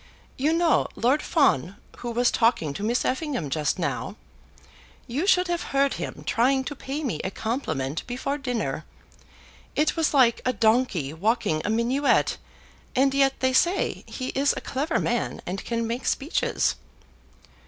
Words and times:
"You 0.35 0.51
know 0.51 0.87
Lord 0.95 1.21
Fawn, 1.21 1.75
who 1.97 2.09
was 2.09 2.31
talking 2.31 2.73
to 2.73 2.81
Miss 2.81 3.05
Effingham 3.05 3.51
just 3.51 3.77
now. 3.77 4.15
You 5.05 5.27
should 5.27 5.47
have 5.47 5.61
heard 5.77 5.93
him 5.93 6.23
trying 6.25 6.63
to 6.63 6.75
pay 6.75 7.03
me 7.03 7.19
a 7.23 7.29
compliment 7.29 8.07
before 8.07 8.39
dinner. 8.39 8.83
It 9.75 9.95
was 9.95 10.11
like 10.11 10.41
a 10.43 10.53
donkey 10.53 11.13
walking 11.13 11.61
a 11.63 11.69
minuet, 11.69 12.37
and 12.95 13.13
yet 13.13 13.41
they 13.41 13.53
say 13.53 14.03
he 14.07 14.29
is 14.29 14.55
a 14.57 14.61
clever 14.61 14.97
man 14.99 15.39
and 15.45 15.63
can 15.63 15.85
make 15.85 16.07
speeches." 16.07 16.77